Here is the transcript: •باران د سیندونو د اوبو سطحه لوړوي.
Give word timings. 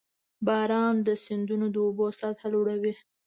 •باران 0.47 0.95
د 1.07 1.09
سیندونو 1.23 1.65
د 1.71 1.75
اوبو 1.85 2.05
سطحه 2.19 2.47
لوړوي. 2.53 2.93